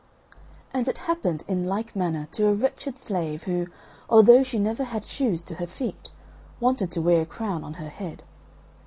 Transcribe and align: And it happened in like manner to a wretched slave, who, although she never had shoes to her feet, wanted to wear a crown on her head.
And 0.73 0.87
it 0.87 0.97
happened 0.97 1.43
in 1.47 1.65
like 1.67 1.95
manner 1.95 2.27
to 2.31 2.47
a 2.47 2.53
wretched 2.55 2.97
slave, 2.97 3.43
who, 3.43 3.67
although 4.09 4.41
she 4.41 4.57
never 4.57 4.85
had 4.85 5.05
shoes 5.05 5.43
to 5.43 5.53
her 5.53 5.67
feet, 5.67 6.09
wanted 6.59 6.89
to 6.93 7.01
wear 7.03 7.21
a 7.21 7.25
crown 7.27 7.63
on 7.63 7.75
her 7.75 7.89
head. 7.89 8.23